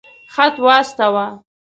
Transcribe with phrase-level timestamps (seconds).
[0.33, 1.27] خط واستاوه.